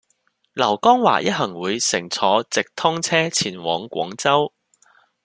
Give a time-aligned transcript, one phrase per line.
[0.53, 4.51] 劉江華一行會乘坐直通車前往廣州